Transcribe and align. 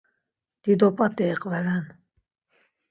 Dido 0.63 0.87
p̌at̆i 0.97 1.25
iqveren. 1.33 1.85